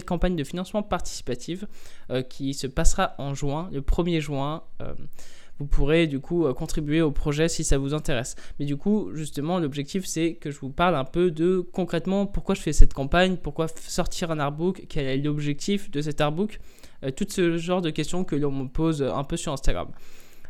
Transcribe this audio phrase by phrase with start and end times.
[0.00, 1.64] campagne de financement participatif
[2.30, 4.62] qui se passera en juin, le 1er juin
[5.62, 8.34] vous pourrez du coup euh, contribuer au projet si ça vous intéresse.
[8.58, 12.54] Mais du coup, justement, l'objectif c'est que je vous parle un peu de concrètement pourquoi
[12.54, 16.58] je fais cette campagne, pourquoi sortir un artbook, quel est l'objectif de cet artbook,
[17.04, 19.88] euh, tout ce genre de questions que l'on me pose un peu sur Instagram.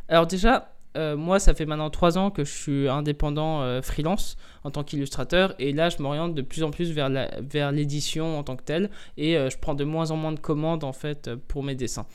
[0.09, 4.71] Alors déjà, euh, moi, ça fait maintenant 3 ans que je suis indépendant freelance en
[4.71, 8.55] tant qu'illustrateur et là, je m'oriente de plus en plus vers, vers l'édition en tant
[8.55, 11.75] que telle et je prends de moins en moins de commandes en fait pour mes
[11.75, 12.05] dessins.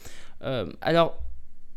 [0.81, 1.17] alors,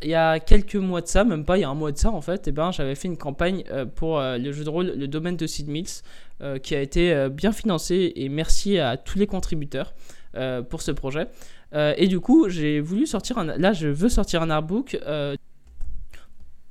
[0.02, 1.98] il y a quelques mois de ça, même pas, il y a un mois de
[1.98, 4.70] ça en fait, eh ben, j'avais fait une campagne euh, pour euh, le jeu de
[4.70, 6.02] rôle Le Domaine de Sid Mills,
[6.40, 9.94] euh, qui a été bien financé et merci à tous les contributeurs
[10.70, 11.26] pour ce projet.
[11.74, 13.44] et du coup, j'ai voulu sortir un.
[13.44, 14.98] Là, je veux sortir un artbook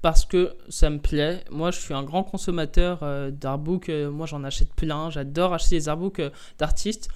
[0.02, 1.44] parce que ça me plaît.
[1.52, 3.00] Moi, je suis un grand consommateur
[3.32, 3.90] d'artbooks.
[3.90, 5.10] moi, j'en achète plein.
[5.10, 6.22] J'adore acheter des artbooks
[6.58, 7.10] d'artistes.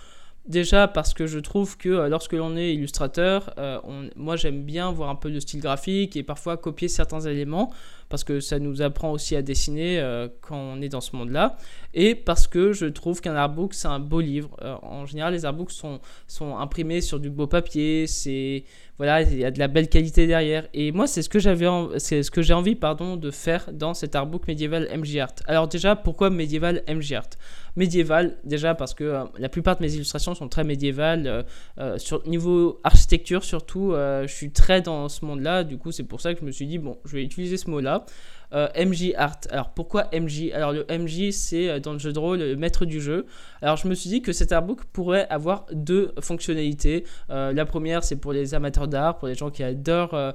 [0.48, 3.80] Déjà parce que je trouve que euh, lorsque l'on est illustrateur, euh,
[4.16, 7.74] moi j'aime bien voir un peu de style graphique et parfois copier certains éléments
[8.10, 11.58] parce que ça nous apprend aussi à dessiner euh, quand on est dans ce monde-là.
[11.96, 14.56] Et parce que je trouve qu'un artbook c'est un beau livre.
[14.84, 16.00] en général, les artbooks sont,
[16.60, 18.66] imprimés sur du beau papier, c'est
[18.98, 20.68] voilà, il y a de la belle qualité derrière.
[20.74, 23.94] Et moi, c'est ce que j'avais, c'est ce que j'ai envie, pardon, de faire dans
[23.94, 25.34] cet artbook médiéval MJ Art.
[25.48, 27.30] Alors déjà, pourquoi médiéval MJ Art?
[27.76, 31.28] Médiéval, déjà parce que la plupart de mes illustrations sont très médiévales.
[31.28, 31.44] Euh,
[31.80, 35.64] euh, sur niveau architecture, surtout, je suis très dans ce monde-là.
[35.64, 37.70] Du coup, c'est pour ça que je me suis dit bon, je vais utiliser ce
[37.70, 38.06] mot-là.
[38.54, 39.40] Euh, MJ Art.
[39.50, 42.86] Alors pourquoi MJ Alors le MJ c'est euh, dans le jeu de rôle le maître
[42.86, 43.26] du jeu.
[43.62, 47.06] Alors je me suis dit que cet artbook pourrait avoir deux fonctionnalités.
[47.30, 50.34] Euh, la première c'est pour les amateurs d'art, pour les gens qui adorent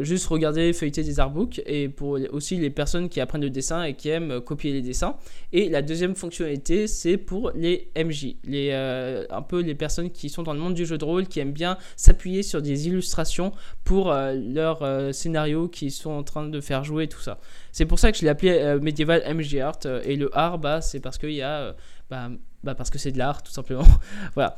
[0.00, 3.92] juste regarder, feuilleter des artbooks et pour aussi les personnes qui apprennent le dessin et
[3.92, 5.16] qui aiment copier les dessins.
[5.52, 10.42] Et la deuxième fonctionnalité c'est pour les MJ, les, un peu les personnes qui sont
[10.42, 13.52] dans le monde du jeu de rôle, qui aiment bien s'appuyer sur des illustrations
[13.84, 17.35] pour leurs scénarios qu'ils sont en train de faire jouer tout ça.
[17.72, 19.78] C'est pour ça que je l'ai appelé euh, médiéval MG Art.
[19.86, 21.58] Euh, et le art, bah, c'est parce a.
[21.60, 21.72] Euh,
[22.10, 22.28] bah,
[22.62, 23.86] bah, parce que c'est de l'art, tout simplement.
[24.34, 24.56] voilà.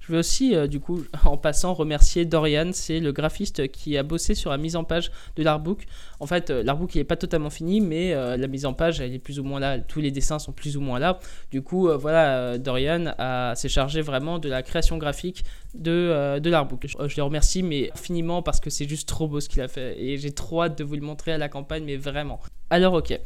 [0.00, 4.02] Je veux aussi, euh, du coup, en passant, remercier Dorian, c'est le graphiste qui a
[4.02, 5.86] bossé sur la mise en page de l'artbook.
[6.20, 9.14] En fait, euh, l'artbook n'est pas totalement fini, mais euh, la mise en page, elle
[9.14, 9.78] est plus ou moins là.
[9.78, 11.20] Tous les dessins sont plus ou moins là.
[11.50, 13.14] Du coup, voilà, Dorian
[13.54, 15.44] s'est chargé vraiment de la création graphique
[15.74, 16.86] de, de l'artbook.
[16.86, 19.68] Je, je, le remercie, mais infiniment, parce que c'est juste trop beau ce qu'il a
[19.68, 20.00] fait.
[20.00, 22.40] Et j'ai trop hâte de vous le montrer à la campagne, mais vraiment.
[22.70, 23.18] Alors, ok.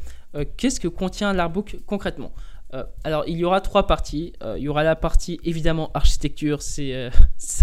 [0.57, 2.33] Qu'est-ce que contient l'artbook concrètement?
[2.73, 4.33] Euh, alors, il y aura trois parties.
[4.43, 7.09] Euh, il y aura la partie évidemment architecture, c'est euh,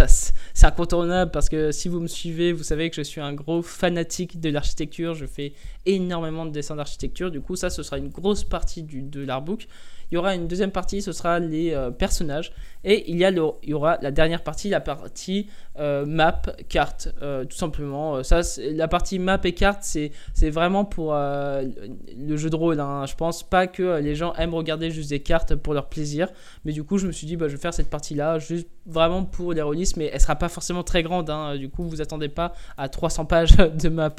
[0.62, 4.40] incontournable parce que si vous me suivez, vous savez que je suis un gros fanatique
[4.40, 5.14] de l'architecture.
[5.14, 5.52] Je fais
[5.86, 7.30] énormément de dessins d'architecture.
[7.30, 9.66] Du coup, ça, ce sera une grosse partie du, de l'artbook.
[10.10, 12.52] Il y aura une deuxième partie, ce sera les personnages.
[12.84, 15.48] Et il y, a le, il y aura la dernière partie, la partie
[15.78, 17.08] map, carte,
[17.48, 18.22] tout simplement.
[18.22, 22.78] Ça, la partie map et carte, c'est vraiment pour le jeu de rôle.
[22.78, 23.06] Hein.
[23.06, 26.28] Je pense pas que les gens aiment regarder juste des cartes pour leur plaisir.
[26.64, 29.24] Mais du coup, je me suis dit, bah, je vais faire cette partie-là, juste vraiment
[29.24, 31.30] pour les releases, mais elle sera pas forcément très grande.
[31.30, 31.56] Hein.
[31.56, 34.14] Du coup, vous attendez pas à 300 pages de map.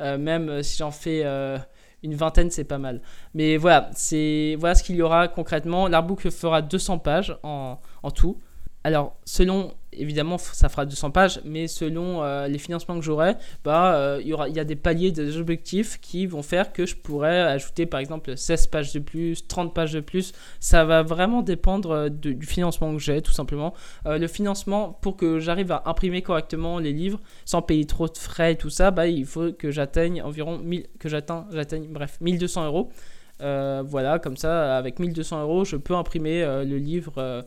[0.00, 1.58] Euh, même si j'en fais euh,
[2.02, 3.00] une vingtaine, c'est pas mal.
[3.34, 5.88] Mais voilà, c'est voilà ce qu'il y aura concrètement.
[5.88, 8.38] L'artbook fera 200 pages en, en tout.
[8.86, 13.96] Alors, selon évidemment, ça fera 200 pages, mais selon euh, les financements que j'aurai, bah,
[13.96, 16.94] euh, il, y il y a des paliers, des objectifs qui vont faire que je
[16.94, 20.32] pourrais ajouter par exemple 16 pages de plus, 30 pages de plus.
[20.60, 23.74] Ça va vraiment dépendre euh, du financement que j'ai, tout simplement.
[24.04, 28.52] le financement, pour que j'arrive à imprimer correctement les livres sans payer trop de frais
[28.52, 32.92] et tout ça, bah, il faut que j'atteigne environ 1000, que j'atteigne, bref, 1200 euros.
[33.40, 37.44] voilà, comme ça, avec 1200 euros, je peux imprimer le livre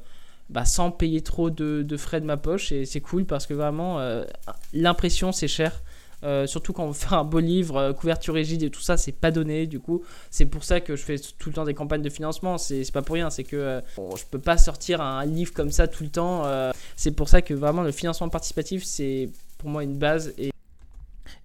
[0.50, 2.72] bah, sans payer trop de, frais de ma poche.
[2.72, 4.26] Et c'est cool parce que vraiment, euh,
[4.74, 5.82] l'impression, c'est cher.
[6.22, 9.12] Euh, surtout quand on fait un beau livre, euh, couverture rigide et tout ça, c'est
[9.14, 9.68] pas donné.
[9.68, 12.58] Du coup, c'est pour ça que je fais tout le temps des campagnes de financement.
[12.58, 16.04] C'est pas pour rien, c'est que je peux pas sortir un livre comme ça tout
[16.04, 16.44] le temps.
[16.96, 19.30] c'est pour ça que vraiment le financement participatif, c'est
[19.60, 20.34] pour moi une base.
[20.38, 20.52] Et,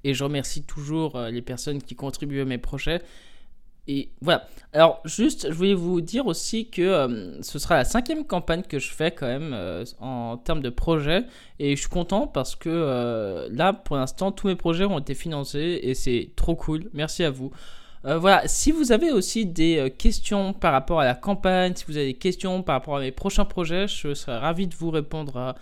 [0.03, 3.03] et je remercie toujours les personnes qui contribuent à mes projets.
[3.87, 4.47] Et voilà.
[4.73, 8.79] Alors juste, je voulais vous dire aussi que euh, ce sera la cinquième campagne que
[8.79, 11.25] je fais quand même euh, en termes de projet.
[11.59, 15.15] Et je suis content parce que euh, là, pour l'instant, tous mes projets ont été
[15.15, 16.89] financés et c'est trop cool.
[16.95, 17.51] Merci à vous.
[18.05, 22.07] voilà, si vous avez aussi des questions par rapport à la campagne, si vous avez
[22.07, 25.55] des questions par rapport à mes prochains projets, je serais ravi de vous répondre à,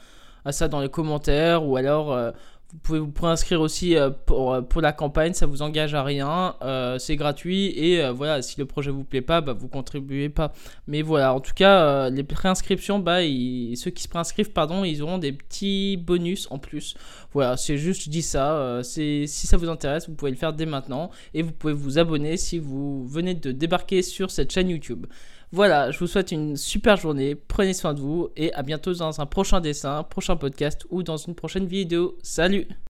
[0.45, 2.33] à ça dans les commentaires ou alors
[2.73, 6.57] Vous pouvez vous préinscrire aussi euh, pour, pour la campagne, ça vous engage à rien,
[6.63, 10.31] euh, c'est gratuit et euh, voilà, si le projet vous plaît pas, bah, vous contribuez
[10.31, 10.55] pas.
[10.87, 15.19] Mais voilà, en tout cas, les préinscriptions, bah, ceux qui se préinscrivent, pardon, ils auront
[15.19, 16.95] des petits bonus en plus.
[17.35, 20.67] Voilà, c'est juste, je dis ça, si ça vous intéresse, vous pouvez le faire dès
[20.67, 25.07] maintenant et vous pouvez vous abonner si vous venez de débarquer sur cette chaîne YouTube.
[25.55, 29.21] Voilà, je vous souhaite une super journée, prenez soin de vous et à bientôt dans
[29.21, 32.17] un prochain dessin, prochain podcast ou dans une prochaine vidéo.
[32.23, 32.67] Salut